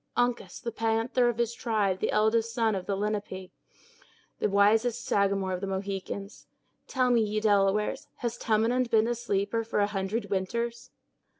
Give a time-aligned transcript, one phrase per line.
[0.17, 3.51] Uncas, the panther of his tribe, the eldest son of the Lenape,
[4.39, 6.47] the wisest Sagamore of the Mohicans!
[6.87, 10.89] Tell me, ye Delawares, has Tamenund been a sleeper for a hundred winters?"